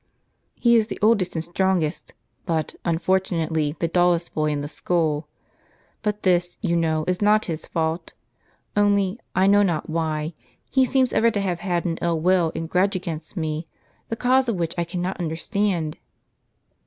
"He 0.55 0.75
is 0.77 0.87
the 0.87 0.97
oldest 1.03 1.35
and 1.35 1.45
strongest, 1.45 2.15
but, 2.47 2.73
unfortunately, 2.83 3.75
the 3.77 3.87
dullest 3.87 4.33
boy 4.33 4.47
in 4.47 4.61
the 4.61 4.67
school. 4.67 5.27
But 6.01 6.23
this, 6.23 6.57
you 6.59 6.75
know, 6.75 7.05
is 7.07 7.21
not 7.21 7.45
his 7.45 7.67
fault. 7.67 8.13
Only, 8.75 9.19
I 9.35 9.45
know 9.45 9.61
not 9.61 9.91
why, 9.91 10.33
he 10.67 10.85
seems 10.85 11.13
ever 11.13 11.29
to 11.29 11.41
have 11.41 11.59
had 11.59 11.85
an 11.85 11.99
ill 12.01 12.19
will 12.19 12.51
and 12.55 12.67
grudge 12.67 12.95
against 12.95 13.37
me, 13.37 13.67
the 14.09 14.15
cause 14.15 14.49
of 14.49 14.55
which 14.55 14.73
I 14.75 14.85
cannot 14.85 15.19
understand." 15.19 15.99